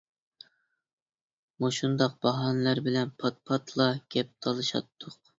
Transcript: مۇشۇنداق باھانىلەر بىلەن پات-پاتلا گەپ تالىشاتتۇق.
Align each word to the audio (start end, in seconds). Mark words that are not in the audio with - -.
مۇشۇنداق 1.63 2.15
باھانىلەر 2.25 2.81
بىلەن 2.87 3.11
پات-پاتلا 3.25 3.87
گەپ 4.17 4.33
تالىشاتتۇق. 4.47 5.15